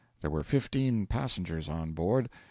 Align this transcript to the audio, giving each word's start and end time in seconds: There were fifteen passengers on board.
There 0.21 0.31
were 0.31 0.41
fifteen 0.43 1.05
passengers 1.05 1.69
on 1.69 1.93
board. 1.93 2.27